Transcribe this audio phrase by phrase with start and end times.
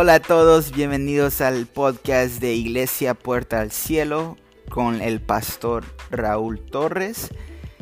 [0.00, 4.36] Hola a todos, bienvenidos al podcast de Iglesia Puerta al Cielo
[4.70, 7.30] con el pastor Raúl Torres.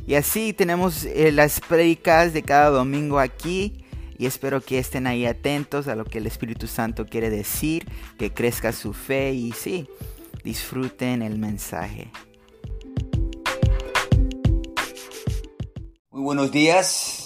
[0.07, 3.85] Y así tenemos eh, las predicas de cada domingo aquí
[4.17, 7.85] y espero que estén ahí atentos a lo que el Espíritu Santo quiere decir,
[8.19, 9.87] que crezca su fe y sí,
[10.43, 12.11] disfruten el mensaje.
[16.11, 17.26] Muy buenos días.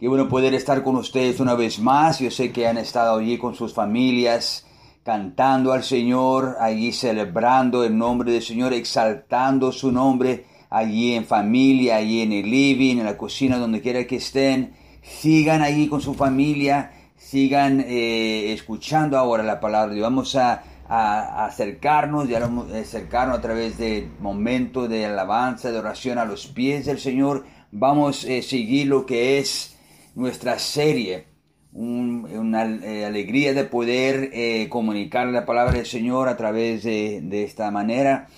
[0.00, 2.20] Qué bueno poder estar con ustedes una vez más.
[2.20, 4.64] Yo sé que han estado allí con sus familias,
[5.04, 11.96] cantando al Señor, allí celebrando el nombre del Señor, exaltando su nombre, allí en familia,
[11.96, 14.72] allí en el living, en la cocina, donde quiera que estén.
[15.02, 22.26] Sigan allí con su familia, sigan eh, escuchando ahora la palabra de Vamos a, acercarnos,
[22.26, 27.44] ya acercarnos a través de momentos de alabanza, de oración a los pies del Señor.
[27.70, 29.69] Vamos a eh, seguir lo que es
[30.14, 31.26] nuestra serie.
[31.72, 37.70] una eh, alegría de poder eh, comunicar la palabra del Señor a través de, esta
[37.70, 38.28] manera.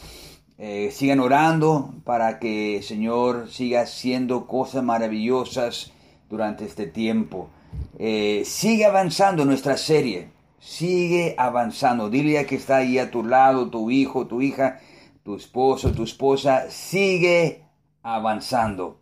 [0.58, 5.92] Eh, sigan orando para que el Señor siga haciendo cosas maravillosas
[6.28, 7.48] durante este tiempo.
[8.44, 10.28] sigue avanzando nuestra serie.
[10.60, 12.10] Sigue avanzando.
[12.10, 14.78] Dile a que está ahí a tu lado, tu hijo, tu hija,
[15.24, 16.70] tu esposo, tu esposa.
[16.70, 17.64] Sigue
[18.02, 19.00] avanzando.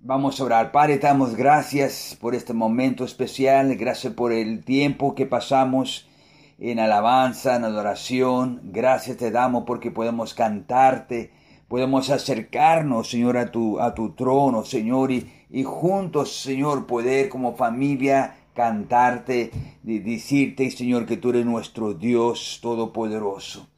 [0.00, 0.70] Vamos a orar.
[0.70, 3.74] Padre, damos gracias por este momento especial.
[3.74, 6.08] Gracias por el tiempo que pasamos
[6.60, 8.60] en alabanza, en adoración.
[8.62, 11.32] Gracias te damos porque podemos cantarte.
[11.66, 17.56] Podemos acercarnos, Señor, a tu, a tu trono, Señor, y, y juntos, Señor, poder como
[17.56, 19.50] familia cantarte,
[19.82, 23.68] decirte, Señor, que tú eres nuestro Dios todopoderoso.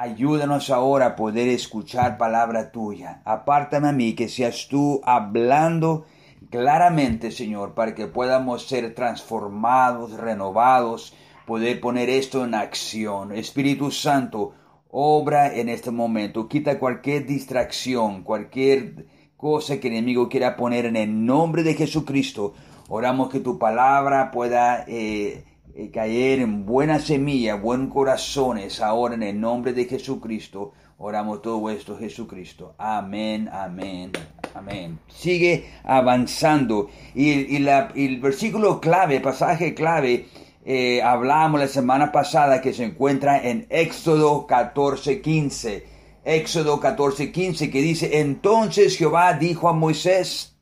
[0.00, 3.20] Ayúdanos ahora a poder escuchar palabra tuya.
[3.24, 6.06] Apártame a mí que seas tú hablando
[6.50, 13.32] claramente, Señor, para que podamos ser transformados, renovados, poder poner esto en acción.
[13.32, 14.54] Espíritu Santo,
[14.88, 16.46] obra en este momento.
[16.46, 19.04] Quita cualquier distracción, cualquier
[19.36, 22.54] cosa que el enemigo quiera poner en el nombre de Jesucristo.
[22.88, 25.42] Oramos que tu palabra pueda eh,
[25.80, 30.72] eh, caer en buena semilla, buen corazones, ahora en el nombre de Jesucristo.
[30.98, 32.74] Oramos todo esto, Jesucristo.
[32.78, 34.10] Amén, amén,
[34.56, 34.98] amén.
[35.06, 36.90] Sigue avanzando.
[37.14, 40.26] Y, el versículo clave, pasaje clave,
[40.64, 45.86] eh, hablamos la semana pasada que se encuentra en Éxodo 14, 15.
[46.24, 50.56] Éxodo 14, 15, que dice, entonces Jehová dijo a Moisés,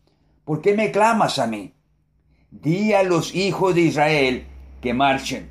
[0.45, 1.73] ¿por qué me clamas a mí?
[2.51, 4.47] Di a los hijos de Israel,
[4.81, 5.51] que marchen.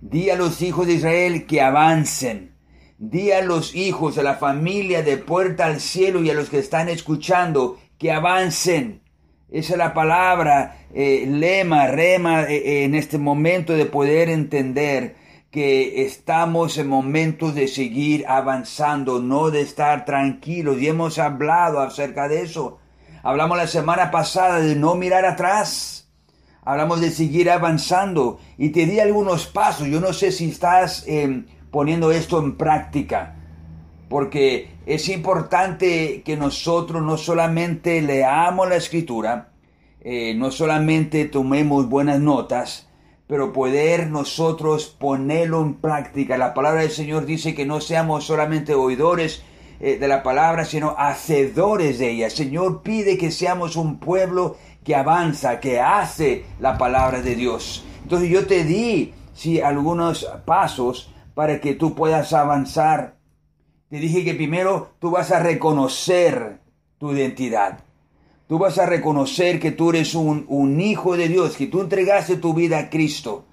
[0.00, 2.54] Di a los hijos de Israel que avancen.
[2.98, 6.58] Di a los hijos de la familia de puerta al cielo y a los que
[6.58, 9.02] están escuchando que avancen.
[9.50, 15.16] Esa es la palabra, eh, lema, rema eh, eh, en este momento de poder entender
[15.50, 20.80] que estamos en momentos de seguir avanzando, no de estar tranquilos.
[20.80, 22.78] Y hemos hablado acerca de eso.
[23.22, 26.09] Hablamos la semana pasada de no mirar atrás
[26.70, 29.88] hablamos de seguir avanzando y te di algunos pasos.
[29.88, 33.34] Yo no sé si estás em, poniendo esto en práctica,
[34.08, 39.48] porque es importante que nosotros no solamente leamos la escritura,
[40.00, 42.88] eh, no solamente tomemos buenas notas,
[43.26, 46.38] pero poder nosotros ponerlo en práctica.
[46.38, 49.42] La palabra del Señor dice que no seamos solamente oidores,
[49.82, 52.28] eh, de la palabra, sino hacedores de ella.
[52.28, 54.58] Señor pide que seamos un pueblo
[54.90, 57.84] que avanza, que hace la palabra de Dios.
[58.02, 63.14] Entonces yo te di, sí, algunos pasos para que tú puedas avanzar.
[63.88, 66.58] Te dije que primero tú vas a reconocer
[66.98, 67.84] tu identidad.
[68.48, 72.52] Tú vas a reconocer que tú eres un, hijo de Dios, que tú entregaste tu
[72.52, 73.44] vida a Cristo.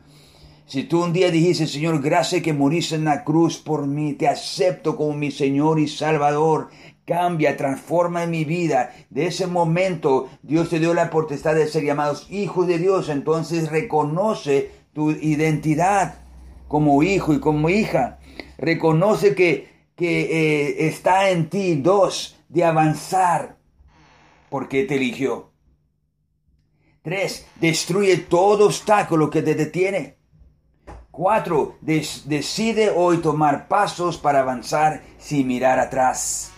[0.65, 4.27] Si tú un día dijiste, Señor, gracias que moriste en la cruz por mí, te
[4.27, 6.69] acepto como mi Señor y Salvador,
[7.07, 8.93] cambia, transforma en mi vida.
[9.09, 13.09] De ese momento Dios te dio la potestad de ser llamados hijos de Dios.
[13.09, 16.19] Entonces reconoce tu identidad
[16.67, 18.19] como hijo y como hija.
[18.57, 23.57] Reconoce que, que eh, está en ti, dos, de avanzar
[24.49, 25.51] porque te eligió.
[27.01, 30.17] Tres, destruye todo obstáculo que te detiene.
[31.09, 36.51] Cuatro, decide hoy tomar pasos para avanzar sin mirar atrás.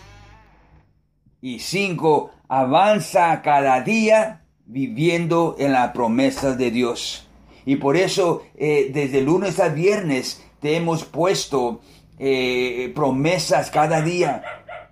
[1.42, 7.28] Y cinco, avanza cada día viviendo en las promesas de Dios.
[7.64, 11.80] Y por eso eh, desde lunes a viernes te hemos puesto
[12.18, 14.42] eh, promesas cada día.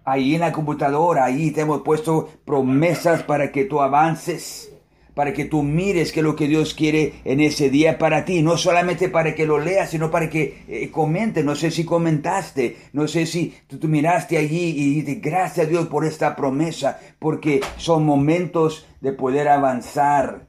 [0.04, 4.72] Ahí en la computadora, ahí te hemos puesto promesas para que tú avances
[5.18, 8.40] para que tú mires qué es lo que Dios quiere en ese día para ti,
[8.40, 12.76] no solamente para que lo leas, sino para que eh, comentes, no sé si comentaste,
[12.92, 17.00] no sé si tú, tú miraste allí y dices, gracias a Dios por esta promesa,
[17.18, 20.46] porque son momentos de poder avanzar,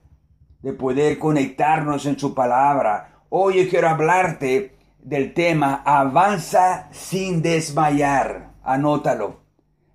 [0.61, 3.23] de poder conectarnos en su palabra.
[3.29, 9.39] Hoy yo quiero hablarte del tema avanza sin desmayar, anótalo,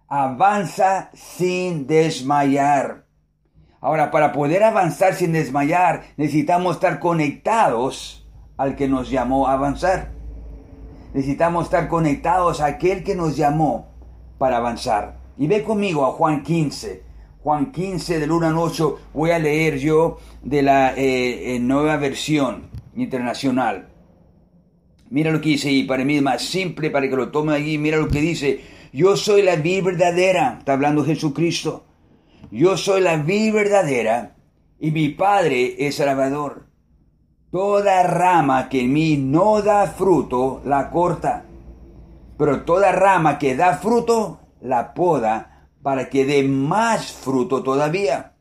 [0.09, 3.04] avanza sin desmayar.
[3.85, 8.27] Ahora, para poder avanzar sin desmayar, necesitamos estar conectados
[8.57, 10.11] al que nos llamó a avanzar.
[11.13, 13.89] Necesitamos estar conectados a aquel que nos llamó
[14.39, 15.19] para avanzar.
[15.37, 17.03] Y ve conmigo a Juan 15.
[17.43, 21.99] Juan 15 del 1 al 8 voy a leer yo de la eh, eh, nueva
[21.99, 23.89] versión internacional.
[25.11, 27.77] Mira lo que dice y para mí es más simple para que lo tome allí.
[27.77, 28.63] Mira lo que dice.
[28.95, 30.57] Yo soy la vida verdadera.
[30.59, 31.85] Está hablando Jesucristo.
[32.51, 34.37] Yo soy la vida verdadera
[34.79, 36.67] y mi Padre es Salvador.
[37.51, 41.45] Toda rama que en mí no da fruto, la corta.
[42.37, 48.33] Pero toda rama que da fruto, la poda para que dé más fruto todavía.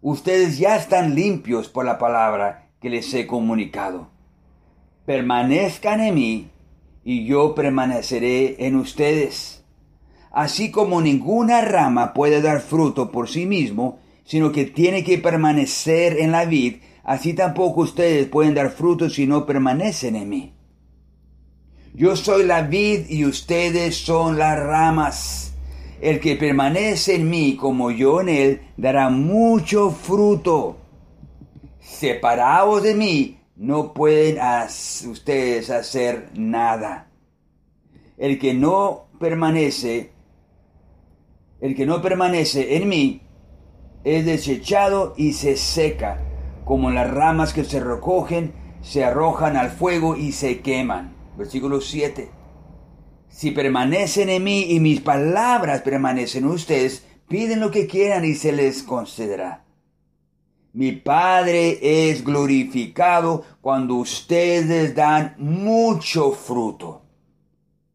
[0.00, 4.08] Ustedes ya están limpios por la palabra que les he comunicado.
[5.06, 6.50] Permanezcan en mí
[7.04, 9.61] y yo permaneceré en ustedes
[10.32, 16.18] así como ninguna rama puede dar fruto por sí mismo, sino que tiene que permanecer
[16.18, 20.54] en la vid, así tampoco ustedes pueden dar fruto si no permanecen en mí.
[21.94, 25.54] Yo soy la vid y ustedes son las ramas.
[26.00, 30.78] El que permanece en mí como yo en él dará mucho fruto.
[31.78, 34.38] Separados de mí, no pueden
[35.08, 37.10] ustedes hacer nada.
[38.16, 40.11] El que no permanece
[41.62, 43.22] el que no permanece en mí
[44.02, 46.20] es desechado y se seca,
[46.64, 51.14] como las ramas que se recogen, se arrojan al fuego y se queman.
[51.38, 52.30] Versículo 7.
[53.28, 58.34] Si permanecen en mí y mis palabras permanecen en ustedes, piden lo que quieran y
[58.34, 59.64] se les concederá.
[60.72, 67.02] Mi Padre es glorificado cuando ustedes dan mucho fruto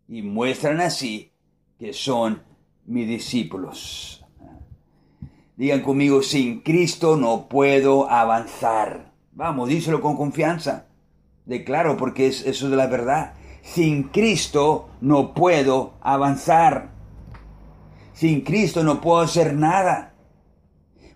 [0.07, 1.33] y muestran así
[1.77, 2.46] que son
[2.87, 4.25] mis discípulos.
[5.55, 9.13] Digan conmigo, sin Cristo no puedo avanzar.
[9.31, 10.87] Vamos, díselo con confianza.
[11.45, 13.33] Declaro porque es, eso es la verdad.
[13.61, 16.91] Sin Cristo no puedo avanzar.
[18.13, 20.13] Sin Cristo no puedo hacer nada.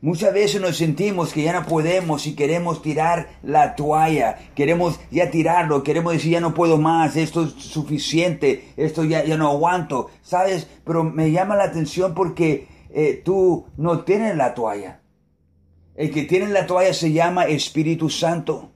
[0.03, 5.29] Muchas veces nos sentimos que ya no podemos y queremos tirar la toalla, queremos ya
[5.29, 10.09] tirarlo, queremos decir ya no puedo más, esto es suficiente, esto ya, ya no aguanto,
[10.23, 10.67] ¿sabes?
[10.85, 15.01] Pero me llama la atención porque eh, tú no tienes la toalla.
[15.93, 18.70] El que tiene la toalla se llama Espíritu Santo.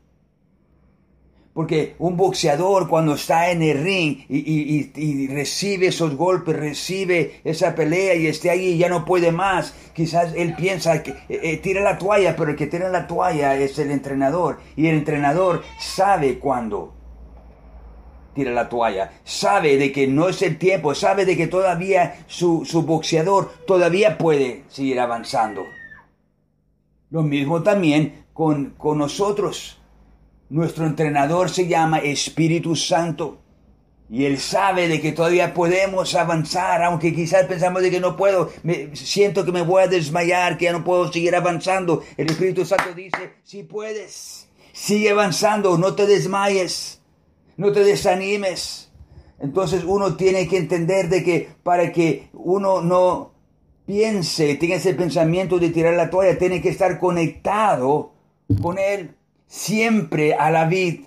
[1.56, 8.13] Porque un boxeador cuando está en el ring y, recibe esos golpes, recibe esa pelea
[8.13, 11.80] y esté ahí y ya no puede más, quizás él piensa que eh, eh, tira
[11.80, 14.60] la toalla, pero el que tira la toalla es el entrenador.
[14.75, 16.94] Y el entrenador sabe cuándo
[18.34, 22.66] tira la toalla, sabe de que no es el tiempo, sabe de que todavía su,
[22.66, 25.63] su boxeador todavía puede seguir avanzando.
[27.12, 29.79] Lo mismo también con, con nosotros.
[30.50, 33.40] Nuestro entrenador se llama Espíritu Santo.
[34.10, 38.52] Y Él sabe de que todavía podemos avanzar, aunque quizás pensamos de que no puedo,
[38.62, 42.04] me, siento que me voy a desmayar, que ya no puedo seguir avanzando.
[42.16, 47.02] El Espíritu Santo dice, si puedes, sigue avanzando, no te desmayes,
[47.58, 48.92] no te desanimes.
[49.40, 53.34] Entonces uno tiene que entender de que para que uno no
[53.88, 58.14] piense, tenga ese pensamiento de tirar la toalla, tiene que estar conectado
[58.62, 59.14] con Él
[59.48, 61.06] siempre a la vid,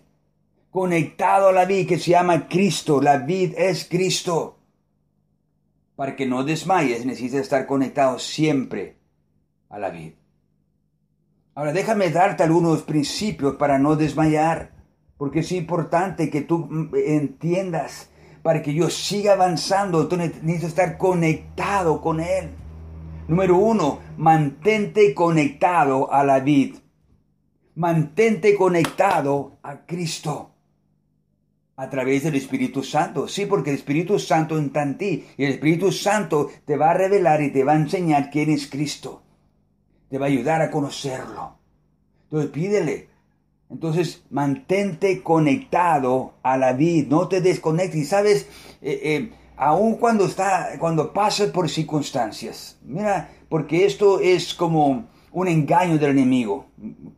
[0.71, 3.01] conectado a la vid que se llama Cristo.
[3.01, 4.59] La vid es Cristo.
[5.97, 8.99] Para que no desmayes, necesitas estar conectado siempre
[9.69, 10.13] a la vid.
[11.55, 14.71] Ahora déjame darte algunos principios para no desmayar,
[15.17, 18.11] porque es importante que tú mm, entiendas,
[18.43, 22.51] para que yo siga avanzando, tú necesitas estar conectado con Él.
[23.27, 26.77] Número uno, mantente conectado a la vid
[27.79, 30.51] mantente conectado a Cristo
[31.77, 33.29] a través del Espíritu Santo.
[33.29, 36.95] Sí, porque el Espíritu Santo entra en ti y el Espíritu Santo te va a
[36.95, 39.23] revelar y te va a enseñar quién es Cristo.
[40.11, 41.57] Te va a ayudar a conocerlo.
[42.25, 43.09] Entonces pídele.
[43.71, 48.01] Entonces mantente conectado a la vida, no te desconectes.
[48.01, 48.49] Y sabes,
[48.83, 55.49] eh, eh, aun cuando está, cuando pasas por circunstancias, mira, porque esto es como un
[55.49, 56.67] engaño del enemigo.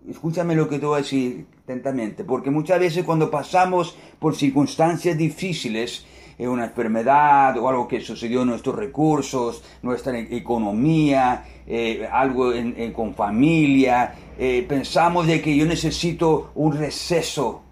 [0.09, 5.17] Escúchame lo que te voy a decir atentamente, porque muchas veces cuando pasamos por circunstancias
[5.17, 6.05] difíciles,
[6.39, 12.53] eh, una enfermedad o algo que sucedió en nuestros recursos, nuestra economía, eh, algo
[12.95, 17.63] con familia, eh, pensamos de que yo necesito un receso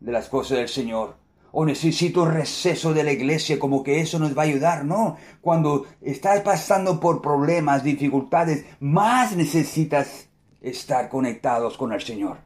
[0.00, 1.21] de las cosas del Señor
[1.52, 4.84] o necesito un receso de la iglesia, como que eso nos va a ayudar.
[4.84, 10.28] No, cuando estás pasando por problemas, dificultades, más necesitas
[10.62, 12.38] estar conectados con el Señor.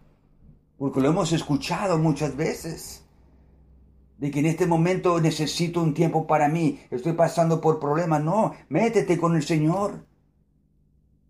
[0.77, 3.05] Porque lo hemos escuchado muchas veces.
[4.19, 8.23] De que en este momento necesito un tiempo para mí, estoy pasando por problemas.
[8.25, 10.07] No, métete con el Señor.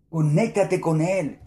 [0.09, 1.39] Conéctate con Él.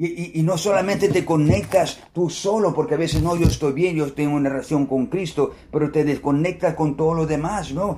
[0.00, 4.12] Y, no solamente te conectas tú solo, porque a veces no, yo estoy bien, yo
[4.12, 7.96] tengo una relación con Cristo, pero te desconectas con todo lo demás, ¿no?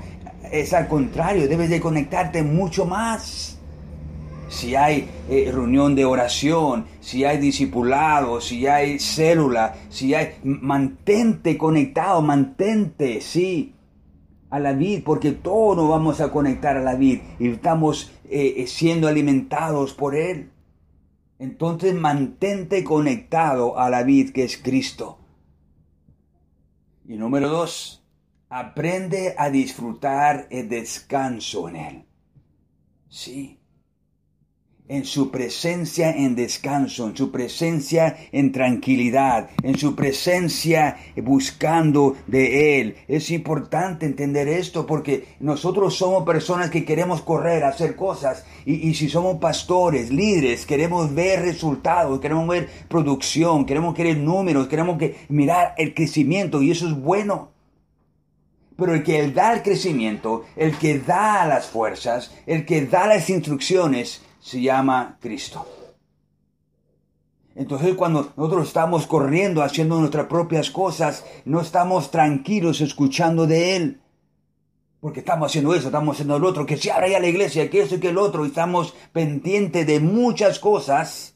[0.51, 3.59] Es al contrario, debes de conectarte mucho más.
[4.49, 10.37] Si hay eh, reunión de oración, si hay discipulado, si hay célula, si hay...
[10.43, 13.75] Mantente conectado, mantente, sí,
[14.49, 18.65] a la vid, porque todos nos vamos a conectar a la vid y estamos eh,
[18.67, 20.51] siendo alimentados por Él.
[21.41, 25.19] Entonces mantente conectado a la vid que es Cristo.
[27.07, 28.05] Y número dos,
[28.51, 32.05] aprende a disfrutar el descanso en Él.
[33.09, 33.60] Sí,
[34.91, 42.81] en su presencia en descanso, en su presencia en tranquilidad, en su presencia buscando de
[42.81, 42.97] Él.
[43.07, 49.09] Es importante entender esto porque nosotros somos personas que queremos correr, hacer cosas y, si
[49.09, 55.75] somos pastores, líderes, queremos ver resultados, queremos ver producción, queremos ver números, queremos que, mirar
[55.79, 57.51] el crecimiento y eso es bueno.
[58.77, 63.29] Pero el que da el crecimiento, el que da las fuerzas, el que da las
[63.31, 65.67] instrucciones, se llama Cristo.
[67.55, 74.01] Entonces cuando nosotros estamos corriendo, haciendo nuestras propias cosas, no estamos tranquilos escuchando de Él.
[75.01, 77.83] Porque estamos haciendo eso, estamos haciendo lo otro, que se abra ya la iglesia, que
[77.83, 81.35] eso y que el otro, y estamos pendientes de muchas cosas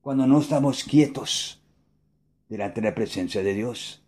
[0.00, 1.62] cuando no estamos quietos
[2.48, 4.01] delante de la presencia de Dios.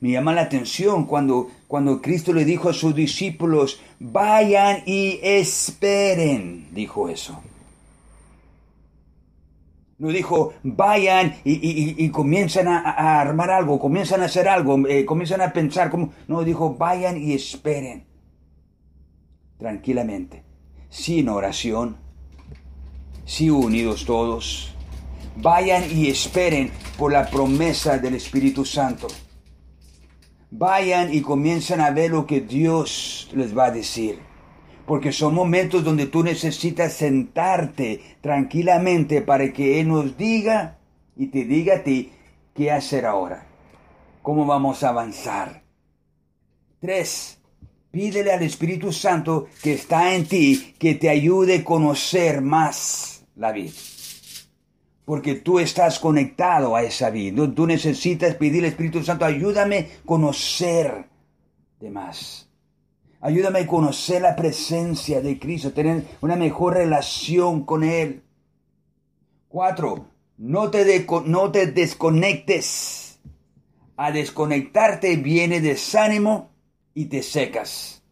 [0.00, 6.68] Me llama la atención cuando, cuando Cristo le dijo a sus discípulos, vayan y esperen,
[6.72, 7.40] dijo eso.
[9.98, 15.52] No dijo, vayan y, comienzan a, armar algo, comienzan a hacer algo, eh, comienzan a
[15.54, 15.90] pensar.
[15.90, 16.12] Como...
[16.28, 18.04] No, dijo, vayan y esperen.
[19.58, 20.42] Tranquilamente,
[20.90, 21.96] sin oración,
[23.24, 24.74] sí unidos todos.
[25.36, 29.08] Vayan y esperen por la promesa del Espíritu Santo
[30.50, 34.18] vayan y comiencen a ver lo que Dios les va a decir.
[34.86, 40.78] Porque son momentos donde tú necesitas sentarte tranquilamente para que Él nos diga
[41.16, 42.12] y te diga a ti
[42.54, 43.46] qué hacer ahora.
[44.22, 45.62] ¿Cómo vamos a avanzar?
[46.80, 47.38] Tres,
[47.90, 53.50] pídele al Espíritu Santo que está en ti que te ayude a conocer más la
[53.50, 53.72] vida
[55.06, 57.48] porque tú estás conectado a esa vida.
[57.54, 61.06] Tú necesitas pedir al Espíritu Santo, ayúdame a conocer
[61.80, 62.50] de más.
[63.20, 68.24] Ayúdame a conocer la presencia de Cristo, tener una mejor relación con Él.
[69.48, 73.20] Cuatro, no te, no te desconectes.
[73.96, 76.50] A desconectarte viene desánimo
[76.94, 78.02] y te secas.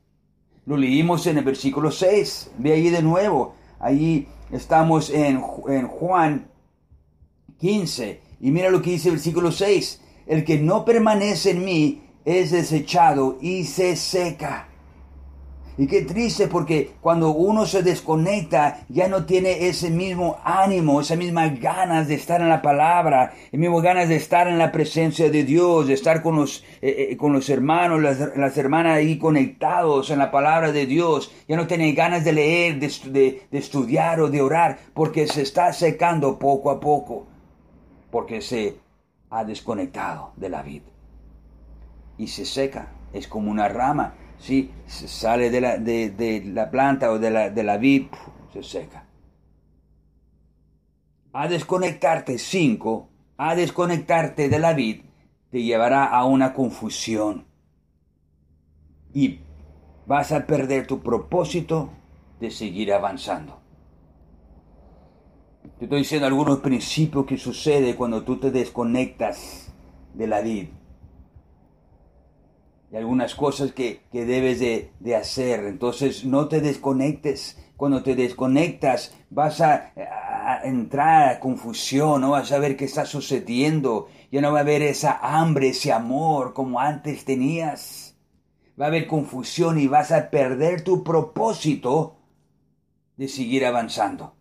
[0.65, 2.53] Lo leímos en el versículo 6.
[2.59, 3.57] Ve ahí de nuevo.
[3.81, 6.54] Ahí estamos en, en Juan
[7.65, 8.21] 15.
[8.43, 9.99] Y mira lo que dice el versículo 6.
[10.27, 14.69] El que no permanece en mí es desechado y se seca.
[15.79, 21.17] Y qué triste porque cuando uno se desconecta ya no tiene ese mismo ánimo, esas
[21.17, 25.31] mismas ganas de estar en la palabra, el mismo ganas de estar en la presencia
[25.31, 30.11] de Dios, de estar con los, eh, eh, con los hermanos, las, hermanas ahí conectados
[30.11, 31.33] en la palabra de Dios.
[31.49, 36.39] Ya no tiene ganas de leer, de estudiar o de orar porque se está secando
[36.39, 37.34] poco a poco
[38.15, 38.79] porque se
[39.31, 40.83] ha desconectado de la vid.
[42.17, 47.19] Y se seca, es como una rama, si sale de la, de, la, planta o
[47.19, 48.07] de la, de la vid,
[48.53, 49.09] se seca.
[51.33, 55.01] A desconectarte, cinco, a desconectarte de la vid,
[55.51, 57.47] te llevará a una confusión.
[59.13, 59.41] Y
[60.07, 61.91] vas a perder tu propósito
[62.39, 63.64] de seguir avanzando.
[65.79, 69.73] Te estoy diciendo algunos principios que sucede cuando tú te desconectas
[70.15, 70.69] de la vid.
[72.93, 75.65] Y algunas cosas que, debes de, hacer.
[75.65, 77.59] Entonces no te desconectes.
[77.77, 83.05] Cuando te desconectas vas a, a, entrar a confusión, no vas a ver qué está
[83.05, 88.17] sucediendo, ya no va a haber esa hambre, ese amor como antes tenías.
[88.81, 92.21] Va a haber confusión y vas a perder tu propósito
[93.17, 94.34] de seguir avanzando.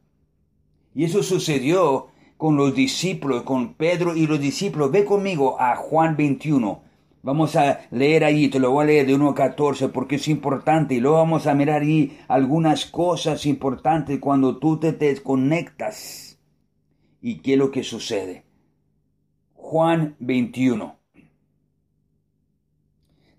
[0.96, 2.08] Y eso sucedió
[2.38, 4.92] con los discípulos, con Pedro y los discípulos.
[4.92, 6.82] Ve conmigo a Juan 21.
[7.22, 10.28] Vamos a leer ahí, te lo voy a leer de 1 a 14 porque es
[10.28, 16.38] importante y luego vamos a mirar ahí algunas cosas importantes cuando tú te desconectas.
[17.22, 18.44] ¿Y qué es lo que sucede?
[19.54, 20.98] Juan 21.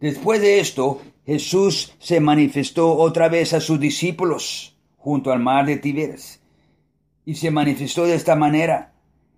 [0.00, 5.76] Después de esto, Jesús se manifestó otra vez a sus discípulos junto al mar de
[5.76, 6.40] Tiberias
[7.24, 8.92] y se manifestó de esta manera.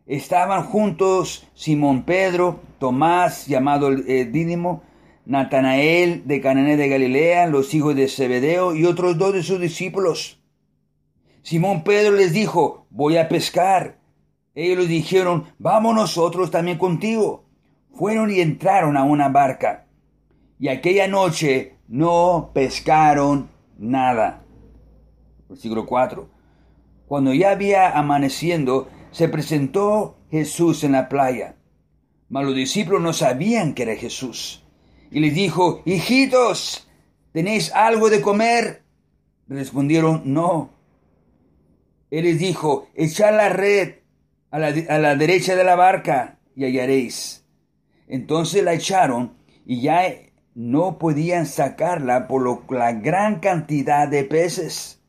[0.06, 4.30] Estaban juntos Simón Pedro, Tomás, llamado eh,
[5.24, 10.40] Natanael de Canané de Galilea, los hijos de Zebedeo y otros dos de sus discípulos.
[11.42, 13.98] Simón Pedro les dijo, voy a pescar.
[14.54, 17.44] Ellos dijeron, vamos nosotros también contigo.
[17.92, 19.86] Fueron y entraron a una barca.
[20.58, 24.42] Y aquella noche no pescaron nada.
[25.48, 26.35] Versículo 4.
[27.06, 31.56] Cuando ya había amaneciendo, se presentó Jesús en la playa.
[32.28, 34.64] Mas los discípulos no sabían que era Jesús.
[35.10, 36.88] Y les dijo, hijitos,
[37.32, 38.82] ¿tenéis algo de comer?
[39.48, 40.70] Respondieron, no.
[42.10, 43.94] Él les dijo, echad la red
[44.50, 47.44] a la, a la derecha de la barca y hallaréis.
[48.08, 50.02] Entonces la echaron y ya
[50.54, 55.00] no podían sacarla por lo, la gran cantidad de peces.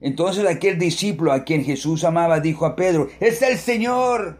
[0.00, 4.38] Entonces aquel discípulo a quien Jesús amaba dijo a Pedro, es el Señor.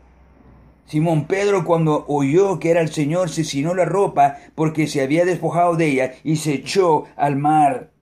[0.87, 5.25] Simón Pedro cuando oyó que era el Señor se cinó la ropa porque se había
[5.25, 7.93] despojado de ella y se echó al mar.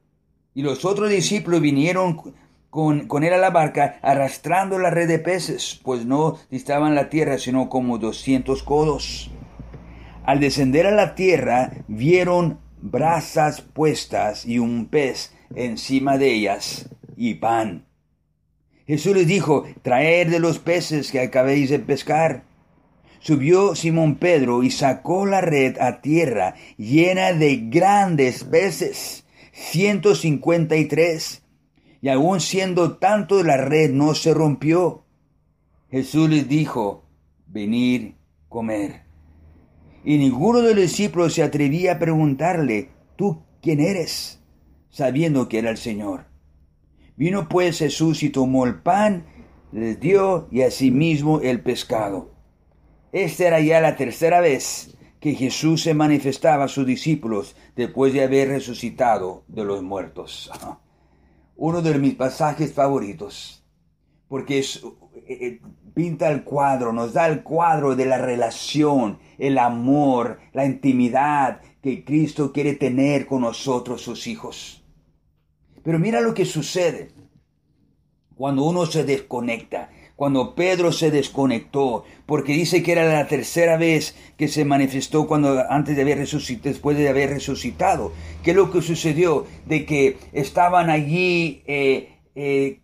[0.54, 2.34] Y los otros discípulos vinieron
[2.70, 7.10] con, con, él a la barca arrastrando la red de peces, pues no distaban la
[7.10, 9.30] tierra sino como doscientos codos.
[10.24, 17.34] Al descender a la tierra vieron brasas puestas y un pez encima de ellas y
[17.34, 17.86] pan.
[18.86, 22.44] Jesús les dijo, traer de los peces que acabéis de pescar.
[23.20, 30.76] Subió Simón Pedro y sacó la red a tierra llena de grandes peces, ciento cincuenta
[30.76, 31.42] y tres,
[32.00, 35.04] y aun siendo tanto la red no se rompió.
[35.90, 37.04] Jesús les dijo,
[37.48, 38.14] venir
[38.48, 39.02] comer.
[40.04, 44.38] Y ninguno de los discípulos se atrevía a preguntarle, ¿tú quién eres?
[44.90, 46.24] sabiendo que era el Señor.
[47.18, 49.26] Vino pues Jesús y tomó el pan,
[49.72, 52.30] les dio y asimismo el pescado.
[53.10, 58.22] Esta era ya la tercera vez que Jesús se manifestaba a sus discípulos después de
[58.22, 60.48] haber resucitado de los muertos.
[61.56, 63.66] Uno de mis pasajes favoritos,
[64.28, 64.84] porque es,
[65.26, 65.60] eh, eh,
[65.94, 72.04] pinta el cuadro, nos da el cuadro de la relación, el amor, la intimidad que
[72.04, 74.84] Cristo quiere tener con nosotros, sus hijos.
[75.82, 77.10] Pero mira lo que sucede
[78.36, 84.14] cuando uno se desconecta, cuando Pedro se desconectó, porque dice que era la tercera vez
[84.36, 88.12] que se manifestó cuando antes de haber resucitado, después de haber resucitado.
[88.42, 89.46] ¿Qué es lo que sucedió?
[89.66, 92.80] De que estaban allí eh, eh,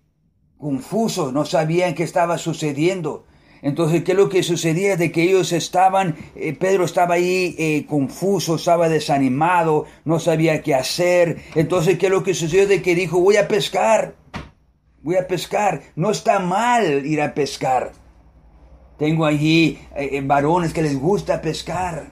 [0.59, 3.27] confusos, no sabían qué estaba sucediendo.
[3.65, 4.99] Entonces, ¿qué es lo que sucedía?
[4.99, 10.75] De que ellos estaban, eh, Pedro estaba ahí eh, confuso, estaba desanimado, no sabía qué
[10.75, 11.39] hacer.
[11.55, 12.69] Entonces, ¿qué es lo que sucedió?
[12.69, 14.17] De que dijo, voy a pescar,
[15.01, 15.81] voy a pescar.
[15.97, 17.93] No está mal ir a pescar.
[18.99, 22.11] Tengo allí eh, varones que les gusta pescar.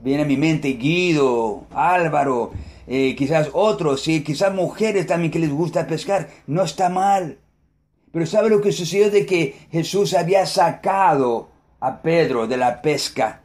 [0.00, 2.52] Viene a mi mente Guido, Álvaro,
[2.86, 6.28] quizás otros, sí, quizás mujeres también que les gusta pescar.
[6.46, 7.41] No está mal.
[8.12, 9.10] Pero ¿sabe lo que sucedió?
[9.10, 11.48] De que Jesús había sacado
[11.80, 13.40] a Pedro de la pesca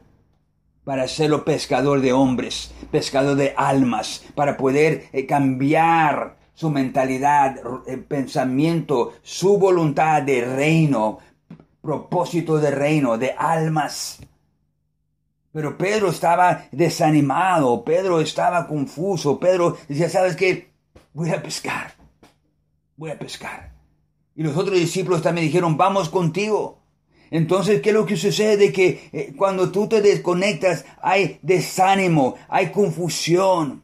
[0.84, 8.04] para hacerlo pescador de hombres, pescador de almas, para poder eh, cambiar su mentalidad, el
[8.04, 11.20] pensamiento, su voluntad de reino,
[11.82, 14.20] propósito de reino, de almas.
[15.52, 20.72] Pero Pedro estaba desanimado, Pedro estaba confuso, Pedro decía, ¿sabes qué?
[21.14, 21.94] Voy a pescar,
[22.96, 23.77] voy a pescar.
[24.38, 26.78] Y los otros discípulos también dijeron, vamos contigo.
[27.32, 28.56] Entonces, ¿qué es lo que sucede?
[28.56, 33.84] De que eh, cuando tú te desconectas hay desánimo, hay confusión.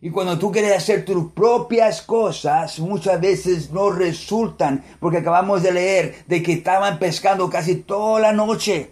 [0.00, 5.72] Y cuando tú quieres hacer tus propias cosas, muchas veces no resultan, porque acabamos de
[5.72, 8.90] leer de que estaban pescando casi toda la noche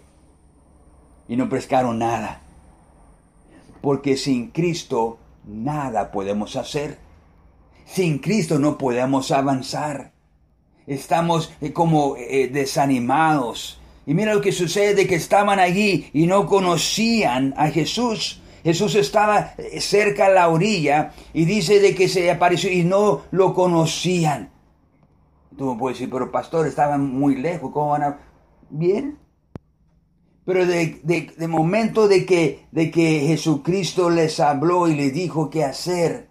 [1.27, 2.43] y no pescaron nada.
[3.81, 6.99] Porque sin Cristo nada podemos hacer.
[7.87, 10.18] Sin Cristo no podemos avanzar.
[10.89, 13.79] Estamos eh, como eh, desanimados.
[14.05, 18.41] Y mira lo que sucede, que estaban allí y no conocían a Jesús.
[18.63, 23.21] Jesús estaba eh, cerca a la orilla y dice de que se apareció y no
[23.31, 24.51] lo conocían.
[25.57, 28.19] Tú me puedes decir, pero pastor, estaban muy lejos, ¿cómo van a...?
[28.69, 29.17] Bien.
[30.45, 35.63] Pero de, de, momento de que, de que Jesucristo les habló y les dijo qué
[35.63, 36.29] hacer,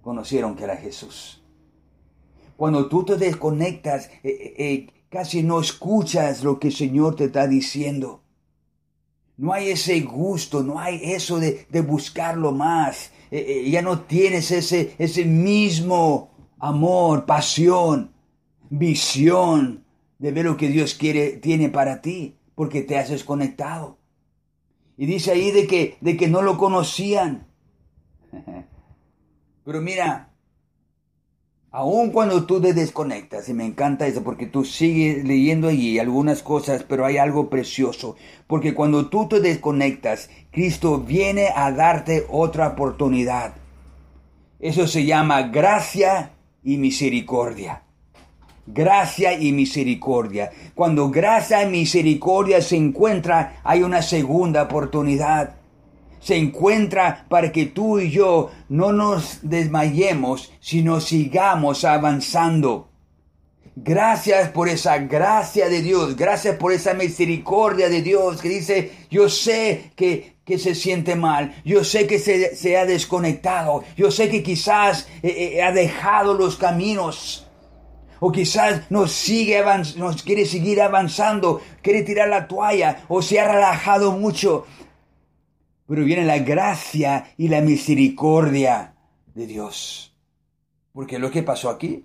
[0.00, 1.45] conocieron que era Jesús.
[2.56, 7.24] Cuando tú te desconectas, eh, eh, eh, casi no escuchas lo que el Señor te
[7.24, 8.22] está diciendo.
[9.36, 13.12] No hay ese gusto, no hay eso de, de buscarlo más.
[13.30, 18.12] ya no tienes ese, ese mismo amor, pasión,
[18.70, 19.84] visión
[20.18, 23.98] de ver lo que Dios quiere, tiene para ti, porque te has desconectado.
[24.96, 27.46] Y dice ahí de que, de que no lo conocían.
[29.64, 30.25] Pero mira,
[31.78, 36.42] Aun cuando tú te desconectas, y me encanta eso, porque tú sigues leyendo allí algunas
[36.42, 42.68] cosas, pero hay algo precioso, porque cuando tú te desconectas, Cristo viene a darte otra
[42.68, 43.56] oportunidad.
[44.58, 46.30] Eso se llama gracia
[46.64, 47.82] y misericordia.
[48.66, 50.52] Gracia y misericordia.
[50.74, 55.56] Cuando gracia y misericordia se encuentra, hay una segunda oportunidad
[56.26, 62.88] se encuentra para que tú y yo no nos desmayemos, sino sigamos avanzando.
[63.76, 69.28] Gracias por esa gracia de Dios, gracias por esa misericordia de Dios que dice, yo
[69.28, 74.28] sé que, que se siente mal, yo sé que se, se ha desconectado, yo sé
[74.28, 77.46] que quizás eh, eh, ha dejado los caminos,
[78.18, 79.62] o quizás nos sigue
[79.96, 84.66] nos quiere seguir avanzando, quiere tirar la toalla, o se ha relajado mucho,
[85.86, 88.94] pero viene la gracia y la misericordia
[89.34, 90.14] de Dios.
[90.92, 92.04] Porque lo que pasó aquí,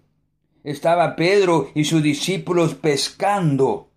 [0.64, 3.90] estaba Pedro y sus discípulos pescando.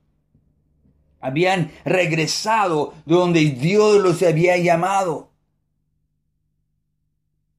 [1.21, 5.31] Habían regresado de donde Dios los había llamado.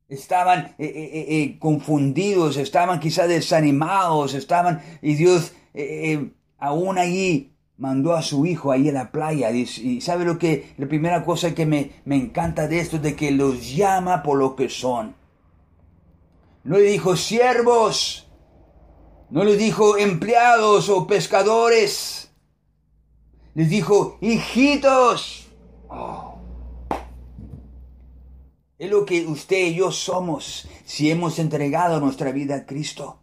[0.08, 5.54] Estaban eh, eh, eh, confundidos, estaban quizás desanimados, estaban, y Dios
[6.58, 9.52] aún allí mandó a su hijo ahí en la playa.
[9.52, 13.32] Y, sabe lo que, la primera cosa que me, me encanta de esto, de que
[13.32, 15.16] los llama por lo que son.
[16.64, 18.28] No le dijo siervos,
[19.30, 22.32] no le dijo empleados o pescadores.
[23.54, 25.48] Les dijo hijitos.
[25.90, 26.36] Oh.
[28.78, 33.20] Es lo que usted y yo somos si hemos entregado nuestra vida a Cristo.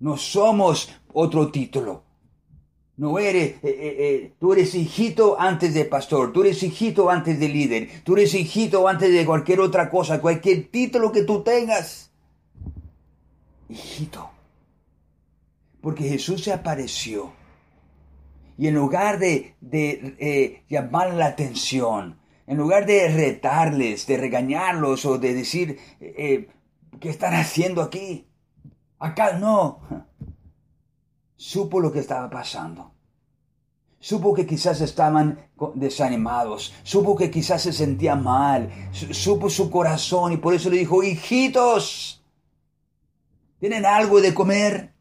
[0.00, 2.02] No somos otro título.
[2.96, 7.40] No eres, eh, eh, eh, tú eres hijito antes de pastor, tú eres hijito antes
[7.40, 12.12] de líder, tú eres hijito antes de cualquier otra cosa, cualquier título que tú tengas.
[13.70, 14.30] Hijito.
[15.80, 17.32] Porque Jesús se apareció.
[18.58, 25.16] Y en lugar de, de llamar la atención, en lugar de retarles, de regañarlos o
[25.16, 26.48] de decir, ¿qué
[27.08, 28.26] están haciendo aquí?
[28.98, 30.09] Acá no
[31.40, 32.92] supo lo que estaba pasando.
[33.98, 35.38] Supo que quizás estaban
[35.74, 41.02] desanimados, supo que quizás se sentía mal, supo su corazón y por eso le dijo,
[41.02, 42.22] hijitos,
[43.58, 44.92] ¿tienen algo de comer?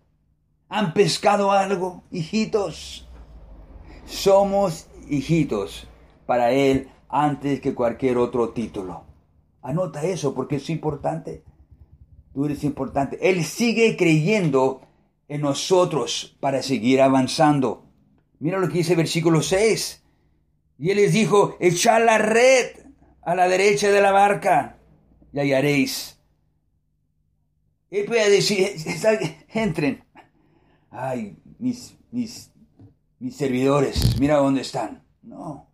[0.69, 2.03] ¿Han pescado algo?
[2.09, 3.05] Hijitos,
[4.05, 5.87] somos hijitos
[6.25, 9.03] para Él antes que cualquier otro título.
[9.61, 11.43] Anota eso porque es importante.
[12.33, 13.17] Tú eres importante.
[13.21, 14.88] Él sigue creyendo
[15.29, 17.85] en nosotros para seguir avanzando.
[18.39, 20.03] Mira lo que dice el versículo 6.
[20.79, 22.67] Y él les dijo, echad la red
[23.21, 24.77] a la derecha de la barca
[25.31, 26.19] y hallaréis.
[27.91, 28.67] Él puede decir,
[29.53, 30.03] entren.
[30.89, 32.51] Ay, mis, mis,
[33.19, 35.03] mis servidores, mira dónde están.
[35.21, 35.69] No.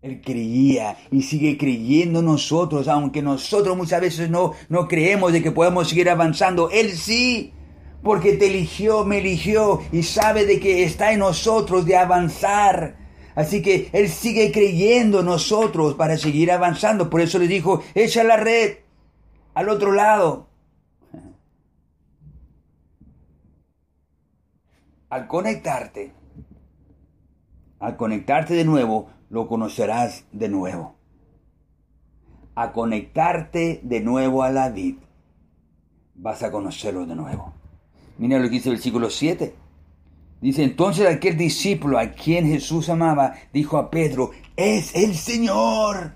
[0.00, 5.50] Él creía y sigue creyendo nosotros, aunque nosotros muchas veces no, no creemos de que
[5.50, 6.70] podemos seguir avanzando.
[6.70, 7.52] Él sí
[8.04, 12.96] porque te eligió, me eligió y sabe de que está en nosotros de avanzar.
[13.34, 17.08] Así que Él sigue creyendo en nosotros para seguir avanzando.
[17.08, 18.76] Por eso le dijo, echa la red
[19.54, 20.48] al otro lado.
[25.08, 26.12] Al conectarte,
[27.80, 30.96] al conectarte de nuevo, lo conocerás de nuevo.
[32.54, 34.96] A conectarte de nuevo a la vid,
[36.14, 37.53] vas a conocerlo de nuevo.
[38.18, 39.54] Mira lo que dice el versículo 7.
[40.40, 46.12] Dice, entonces aquel discípulo a quien Jesús amaba dijo a Pedro, es el Señor.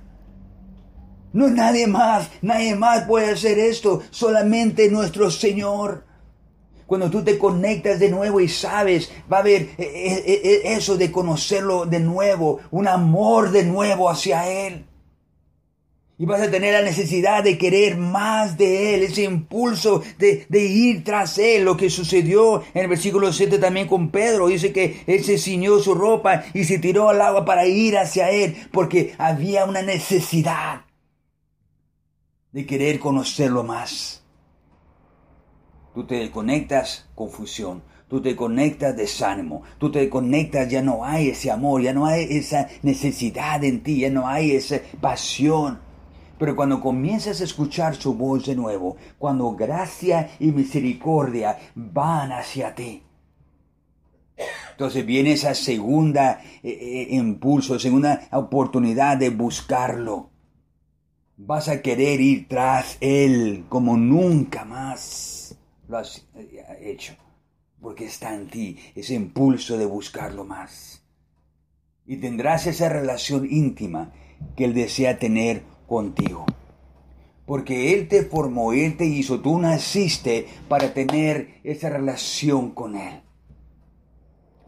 [1.32, 6.04] No nadie más, nadie más puede hacer esto, solamente nuestro Señor.
[6.87, 10.96] Cuando tú te conectas de nuevo y sabes, va a haber eh, eh, eh, eso
[10.96, 14.88] de conocerlo de nuevo, un amor de nuevo hacia Él.
[16.20, 21.04] Y vas a tener la necesidad de querer más de Él, ese impulso de, ir
[21.04, 21.64] tras Él.
[21.64, 24.48] Lo que sucedió en el versículo 7 también con Pedro.
[24.48, 28.33] Dice que Él se ciñó su ropa y se tiró al agua para ir hacia
[28.33, 30.87] Él, porque había una necesidad
[32.50, 34.24] de querer conocerlo más.
[35.94, 41.52] Tú te conectas confusión, tú te conectas desánimo, tú te conectas, ya no hay ese
[41.52, 45.87] amor, ya no hay esa necesidad en ti, ya no hay esa pasión.
[46.38, 52.74] Pero cuando comienzas a escuchar su voz de nuevo, cuando gracia y misericordia van hacia
[52.74, 53.03] ti,
[54.72, 60.31] entonces viene esa segunda eh, eh, impulso, segunda oportunidad de buscarlo.
[61.37, 65.57] Vas a querer ir tras Él como nunca más
[65.88, 67.14] lo has eh, hecho.
[67.81, 71.03] Porque está en ti ese impulso de buscarlo más.
[72.07, 74.12] Y tendrás esa relación íntima
[74.57, 76.46] que Él desea tener contigo.
[77.44, 83.22] Porque Él te formó, Él te hizo, tú naciste para tener esa relación con Él.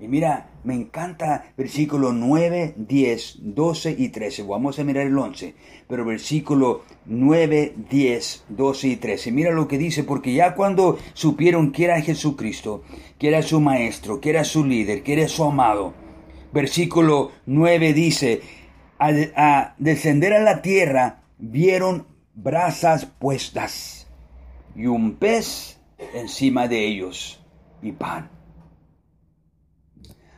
[0.00, 4.44] Y mira, me encanta versículo 9, 10, 12 y 13.
[4.44, 5.54] Vamos a mirar el 11.
[5.86, 9.30] Pero versículo 9, 10, 12 y 13.
[9.30, 12.82] Mira lo que dice, porque ya cuando supieron que era Jesucristo,
[13.18, 15.92] que era su maestro, que era su líder, que era su amado.
[16.50, 18.40] Versículo 9 dice,
[19.00, 24.06] a, descender a la tierra, vieron brasas puestas
[24.76, 25.80] y un pez
[26.14, 27.40] encima de ellos
[27.82, 28.30] y pan.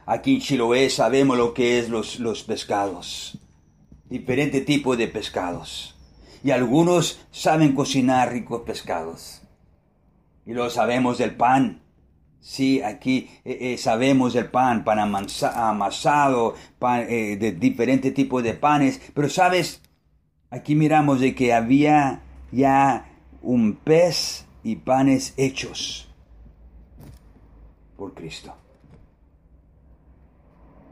[0.07, 3.39] Aquí en Chiloé sabemos lo que es los, los pescados,
[4.09, 5.97] diferente tipo de pescados.
[6.45, 9.43] Y algunos saben cocinar ricos pescados.
[10.45, 11.82] Y lo sabemos del pan,
[12.43, 18.55] Sí, aquí eh, eh, sabemos el pan, pan amasado, pan eh, de diferentes tipos de
[18.55, 19.81] panes, pero sabes,
[20.51, 23.07] aquí miramos de que había ya
[23.43, 26.09] un pez y panes hechos
[27.97, 28.53] por Cristo.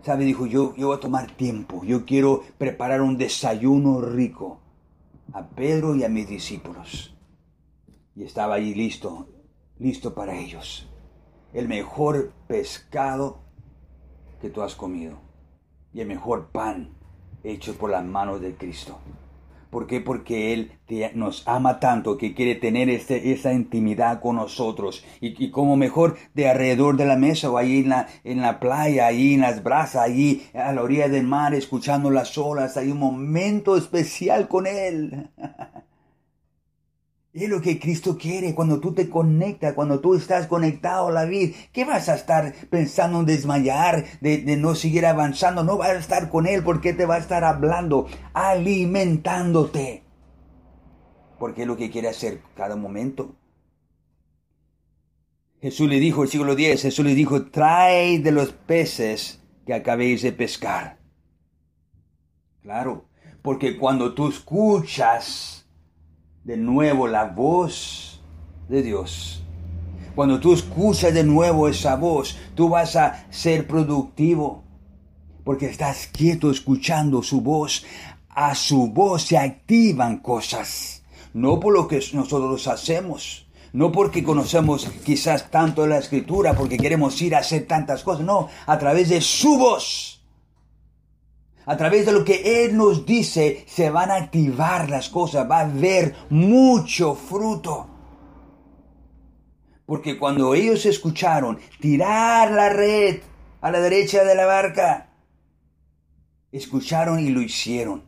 [0.05, 0.25] ¿Sabe?
[0.25, 4.61] Dijo, yo, yo voy a tomar tiempo, yo quiero preparar un desayuno rico
[5.33, 7.13] a Pedro y a mis discípulos.
[8.15, 9.29] Y estaba allí listo,
[9.81, 10.90] listo para ellos
[11.53, 13.41] el mejor pescado
[14.41, 15.19] que tú has comido
[15.93, 16.95] y el mejor pan
[17.43, 18.99] hecho por las manos de Cristo.
[19.71, 20.01] ¿Por qué?
[20.01, 20.73] Porque Él
[21.15, 25.05] nos ama tanto que quiere tener este, esa intimidad con nosotros.
[25.21, 29.07] Y, como mejor de alrededor de la mesa o ahí en la, en la playa,
[29.07, 32.77] ahí en las brasas, ahí a la orilla del mar, escuchando las olas.
[32.77, 35.31] Hay un momento especial con Él.
[37.33, 41.27] Es lo que Cristo quiere cuando tú te conectas, cuando tú estás conectado a la
[41.27, 41.55] vida.
[41.73, 45.63] ¿Qué vas a estar pensando en desmayar, de, no seguir avanzando?
[45.63, 50.03] No vas a estar con Él porque te va a estar hablando, alimentándote.
[51.39, 53.37] Porque es lo que quiere hacer cada momento.
[55.63, 60.23] Jesús le dijo, el siglo X, Jesús le dijo, trae de los peces que acabéis
[60.23, 60.99] de pescar.
[62.63, 63.07] Claro,
[63.43, 65.60] porque cuando tú escuchas
[66.45, 68.21] de nuevo la voz
[68.69, 69.43] de Dios.
[70.15, 74.65] Cuando tú escuchas de nuevo esa voz, tú vas a ser productivo.
[75.45, 77.85] Porque estás quieto escuchando su voz.
[78.29, 81.03] A su voz se activan cosas.
[81.33, 83.47] No por lo que nosotros hacemos.
[83.73, 88.25] No porque conocemos quizás tanto la escritura, porque queremos ir a hacer tantas cosas.
[88.25, 90.20] No, a través de su voz
[91.71, 95.61] a través de lo que Él nos dice, se van a activar las cosas, va
[95.61, 97.87] a haber mucho fruto.
[99.87, 103.21] Porque cuando ellos escucharon tirar la red
[103.61, 105.13] a la derecha de la barca,
[106.51, 108.03] escucharon y lo hicieron.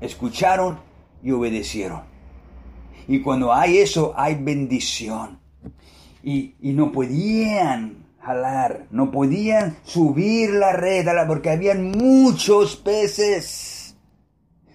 [0.00, 0.80] Escucharon
[1.22, 2.02] y obedecieron.
[3.06, 5.38] Y cuando hay eso, hay bendición.
[6.20, 13.96] Y, y no podían jalar, no podían subir la red porque habían muchos peces.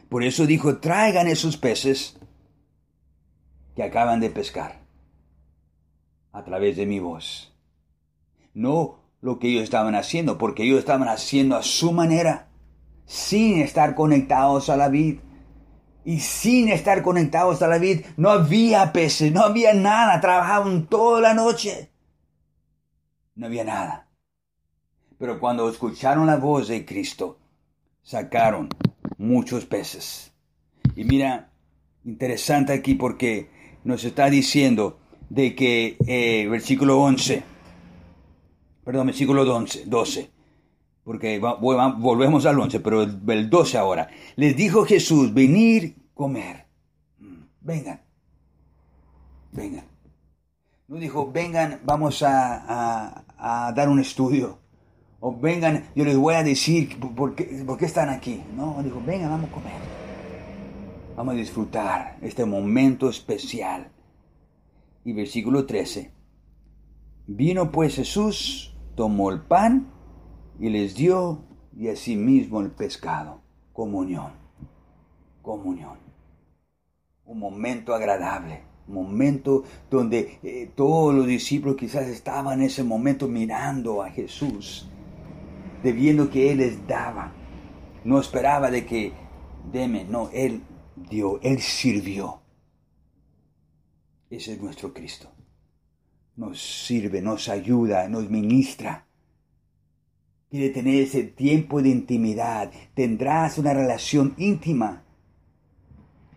[0.08, 2.18] Por eso dijo, traigan esos peces
[3.76, 4.82] que acaban de pescar
[6.32, 7.56] a través de mi voz.
[8.54, 12.50] No lo que ellos estaban haciendo, porque ellos estaban haciendo a su manera,
[13.06, 15.20] sin estar conectados a la vid.
[16.06, 21.20] Y sin estar conectados a la vid, no había peces, no había nada, trabajaban toda
[21.22, 21.92] la noche
[23.40, 24.08] no había nada.
[25.18, 27.40] Pero cuando escucharon la voz de Cristo,
[28.04, 28.70] sacaron
[29.18, 30.32] muchos peces.
[30.96, 31.50] Y mira,
[32.04, 33.50] interesante aquí porque
[33.84, 35.00] nos está diciendo,
[35.30, 37.44] de que, eh, versículo 11,
[38.84, 40.32] perdón, versículo 12, 12
[41.10, 44.10] porque volvemos al 11, pero el, 12 ahora.
[44.36, 46.68] Les dijo Jesús, venir, comer.
[47.18, 48.02] Mm, vengan,
[49.52, 49.86] vengan.
[50.88, 54.60] No dijo, vengan, vamos a, dar un estudio.
[55.20, 58.44] O vengan, yo les voy a decir por qué, por qué están aquí.
[58.56, 59.74] No, dijo, vengan, vamos a comer.
[61.16, 63.92] Vamos a disfrutar este momento especial.
[65.04, 66.14] Y versículo 13.
[67.28, 69.92] Vino pues Jesús, tomó el pan
[70.60, 71.44] y les dio
[71.76, 73.42] y asimismo el pescado.
[73.72, 74.32] Comunión,
[75.42, 75.98] comunión.
[77.26, 84.02] Un momento agradable, momento donde eh, todos los discípulos quizás estaban en ese momento mirando
[84.02, 84.90] a Jesús,
[85.84, 87.34] de viendo que Él les daba.
[88.04, 89.14] No esperaba de que,
[89.72, 90.62] deme, no, Él
[91.10, 92.42] dio, Él sirvió.
[94.30, 95.32] Ese es nuestro Cristo.
[96.36, 99.06] Nos sirve, nos ayuda, nos ministra
[100.50, 102.72] quiere tener ese tiempo de intimidad.
[102.96, 105.04] Tendrás una relación íntima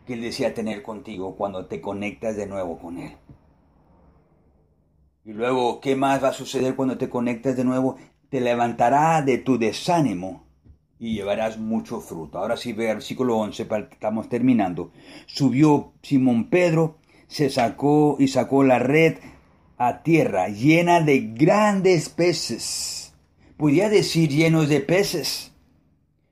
[0.07, 3.17] que Él desea tener contigo cuando te conectas de nuevo con Él.
[5.25, 7.97] Y luego, ¿qué más va a suceder cuando te conectas de nuevo?
[8.29, 10.45] Te levantará de tu desánimo
[10.99, 12.39] y llevarás mucho fruto.
[12.39, 14.91] Ahora sí, ve versículo 11, estamos terminando.
[15.27, 16.97] Subió Simón Pedro,
[17.29, 19.19] se sacó y sacó la red
[19.79, 23.03] a tierra llena de grandes peces
[23.63, 25.53] Podía decir llenos de peces,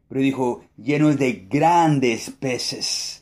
[0.09, 3.20] pero dijo llenos de grandes peces.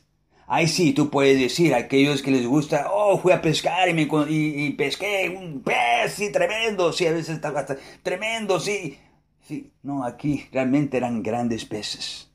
[0.51, 3.93] Ahí sí, tú puedes decir a aquellos que les gusta, oh, fui a pescar y,
[3.93, 8.97] me, y, pesqué un pez, sí, tremendo, sí, a veces está hasta tremendo, sí.
[9.41, 12.31] Sí, no, aquí realmente eran grandes peces.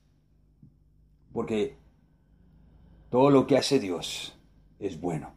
[1.33, 1.77] Porque
[3.11, 4.39] todo lo que hace Dios
[4.79, 5.35] es bueno.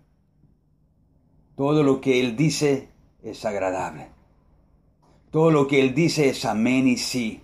[1.56, 2.90] Todo lo que Él dice
[3.24, 4.10] es agradable.
[5.32, 7.42] Todo lo que Él dice es amén y sí.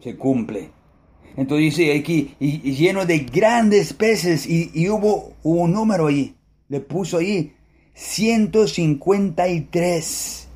[0.00, 0.72] Se cumple.
[1.36, 6.36] Entonces dice aquí, y, lleno de grandes peces, y, hubo, un número ahí,
[6.68, 7.54] le puso ahí,
[7.94, 10.48] 153.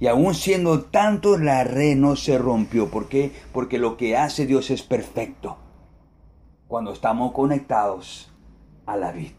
[0.00, 2.88] Y aún siendo tanto, la red no se rompió.
[2.88, 3.32] ¿Por qué?
[3.52, 5.58] Porque lo que hace Dios es perfecto.
[6.68, 8.30] Cuando estamos conectados
[8.86, 9.32] a la vid.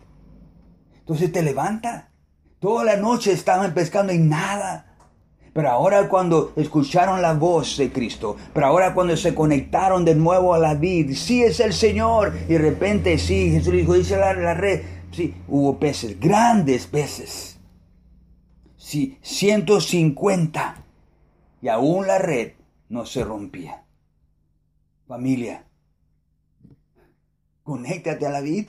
[0.99, 2.11] Entonces te levanta.
[2.59, 4.88] Toda la noche estaban pescando y nada.
[5.59, 10.53] Pero ahora cuando escucharon la voz de Cristo, pero ahora cuando se conectaron de nuevo
[10.53, 12.33] a la vid, sí es el Señor.
[12.47, 17.59] Y de repente, sí, Jesús dijo, dice la, la red, sí, hubo peces, grandes peces.
[18.77, 20.81] Sí, 150.
[21.61, 22.53] Y aún la red
[22.87, 23.83] no se rompía.
[25.09, 25.65] Familia,
[27.63, 28.67] conéctate a la vid.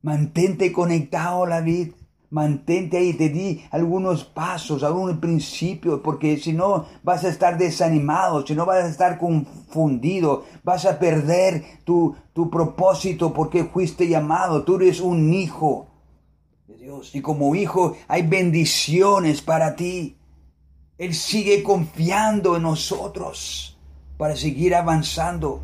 [0.00, 1.92] Mantente conectado a la vid.
[2.32, 8.46] Mantente ahí, te di algunos pasos, algunos principios, porque si no vas a estar desanimado,
[8.46, 14.64] si no vas a estar confundido, vas a perder tu, tu propósito porque fuiste llamado,
[14.64, 15.88] tú eres un hijo
[16.66, 20.16] de Dios y como hijo hay bendiciones para ti.
[20.96, 23.78] Él sigue confiando en nosotros
[24.16, 25.60] para seguir avanzando.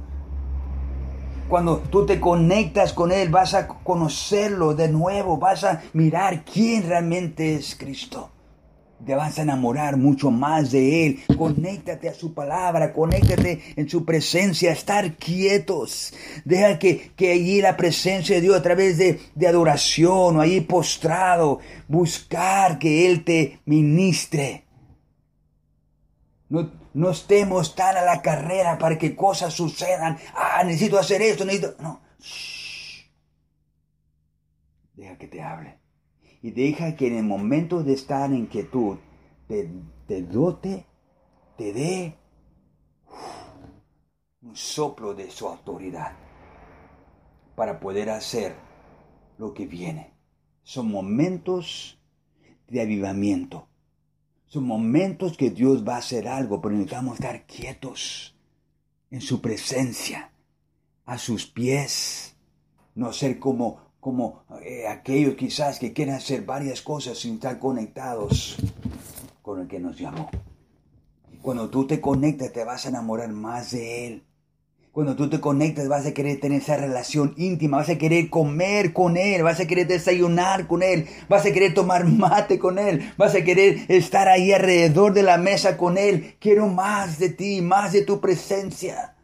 [1.49, 6.87] Cuando tú te conectas con Él, vas a conocerlo de nuevo, vas a mirar quién
[6.87, 8.31] realmente es Cristo.
[9.07, 11.21] Te vas a enamorar mucho más de Él.
[11.39, 16.13] Conéctate a su palabra, conéctate en su presencia, estar quietos.
[16.45, 20.61] Deja que, que allí la presencia de Dios a través de, de adoración o ahí
[20.61, 24.68] postrado, buscar que Él te ministre.
[26.49, 30.19] No, no estemos tan a la carrera para que cosas sucedan.
[30.35, 31.75] Ah, necesito hacer esto, necesito...
[31.83, 32.01] No.
[34.95, 35.79] Deja que te hable.
[36.43, 38.99] Y deja que en el momento de estar en quietud
[39.47, 39.71] te,
[40.07, 40.87] te dote,
[41.57, 42.19] te dé
[44.43, 46.17] un soplo de su autoridad
[47.55, 48.55] para poder hacer
[49.37, 50.15] lo que viene.
[50.63, 52.01] Son momentos
[52.69, 53.69] de avivamiento.
[54.49, 58.35] Son momentos que Dios va a hacer algo, pero necesitamos estar quietos
[59.11, 60.33] en su presencia,
[61.05, 62.35] a sus pies,
[62.95, 68.57] no ser como, como eh, aquellos quizás que quieren hacer varias cosas sin estar conectados
[69.43, 70.31] con el que nos llamó.
[71.43, 74.25] Cuando tú te conectas te vas a enamorar más de Él.
[74.93, 78.93] Cuando tú te conectas vas a querer tener esa relación íntima, vas a querer comer
[78.93, 83.13] con Él, vas a querer desayunar con Él, vas a querer tomar mate con Él,
[83.17, 86.37] vas a querer estar ahí alrededor de la mesa con Él.
[86.41, 89.15] Quiero más de ti, más de tu presencia.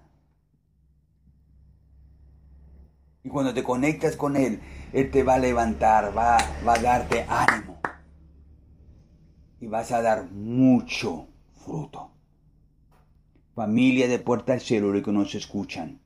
[3.25, 4.61] Y cuando te conectas con Él,
[4.93, 7.81] Él te va a levantar, va, a darte ánimo.
[9.61, 11.29] Y vas a dar mucho
[11.65, 12.14] fruto.
[13.55, 16.01] Familia de Puerta al Cielo, que nos escuchan,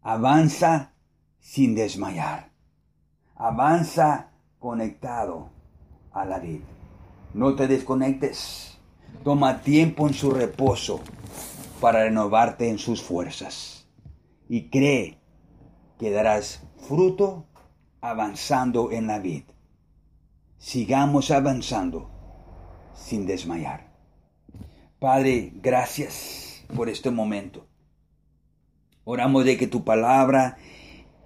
[0.00, 0.94] avanza
[1.38, 2.52] sin desmayar.
[3.34, 5.50] Avanza conectado
[6.12, 6.64] a la vida.
[7.34, 8.78] No te desconectes.
[9.24, 11.00] Toma tiempo en su reposo
[11.82, 13.86] para renovarte en sus fuerzas.
[14.48, 15.18] Y cree
[15.98, 17.44] que darás fruto
[18.00, 19.52] avanzando en la vida.
[20.56, 22.10] Sigamos avanzando
[22.94, 23.92] sin desmayar.
[24.98, 27.66] Padre, gracias por este momento.
[29.04, 30.56] Oramos de que tu palabra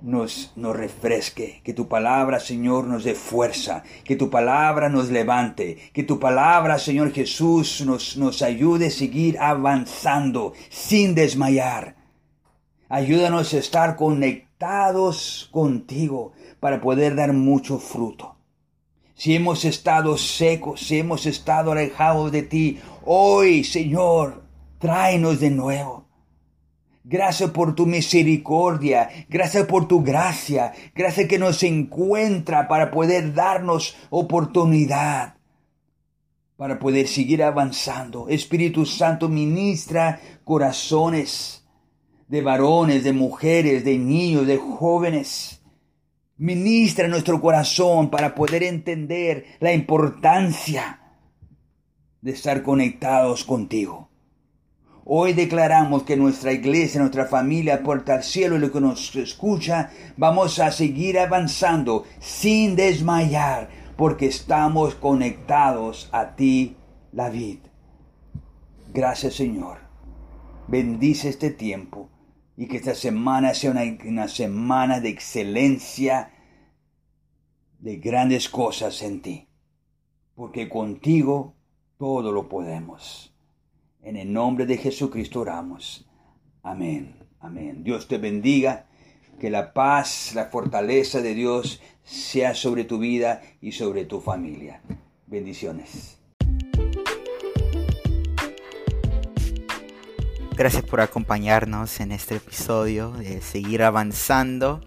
[0.03, 5.79] nos, nos refresque, que tu palabra, Señor, nos dé fuerza, que tu palabra nos levante,
[5.93, 11.97] que tu palabra, Señor Jesús, nos, nos ayude a seguir avanzando sin desmayar.
[12.89, 18.37] Ayúdanos a estar conectados contigo para poder dar mucho fruto.
[19.15, 24.43] Si hemos estado secos, si hemos estado alejados de ti, hoy, Señor,
[24.81, 26.09] tráenos de nuevo.
[27.05, 33.97] Gracias por tu misericordia, gracias por tu gracia, gracias que nos encuentra para poder darnos
[34.11, 35.37] oportunidad,
[36.57, 38.29] para poder seguir avanzando.
[38.29, 41.67] Espíritu Santo ministra corazones
[42.29, 45.63] de varones, de mujeres, de niños, de jóvenes.
[46.37, 51.01] Ministra nuestro corazón para poder entender la importancia
[52.21, 54.10] de estar conectados contigo.
[55.13, 59.91] Hoy declaramos que nuestra iglesia, nuestra familia, Puerta al Cielo y lo que nos escucha,
[60.17, 66.77] vamos a seguir avanzando sin desmayar, porque estamos conectados a ti,
[67.11, 67.59] David.
[68.95, 69.79] Gracias Señor.
[70.69, 72.09] Bendice este tiempo
[72.57, 76.31] y que esta semana sea una semana de excelencia,
[77.81, 79.49] de grandes cosas en ti,
[80.37, 81.57] porque contigo
[81.99, 83.30] todo lo podemos.
[84.03, 86.07] En el nombre de Jesucristo oramos.
[86.63, 87.17] Amén.
[87.39, 87.85] Amén.
[87.85, 88.87] Dios te bendiga.
[89.39, 94.83] Que la paz, la fortaleza de Dios sea sobre tu vida y sobre tu familia.
[95.27, 96.19] Bendiciones.
[100.57, 104.83] Gracias por acompañarnos en este episodio de seguir avanzando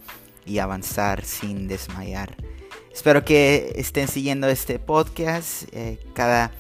[0.45, 2.35] y avanzar sin desmayar.
[2.93, 6.51] Espero que estén siguiendo este podcast eh, cada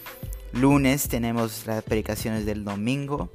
[0.53, 3.31] lunes tenemos las predicaciones del domingo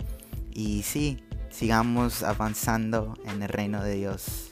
[0.53, 1.19] y sí,
[1.51, 4.48] sigamos avanzando en el reino de Dios.